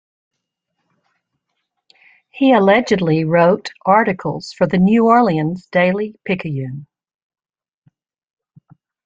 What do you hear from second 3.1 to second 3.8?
wrote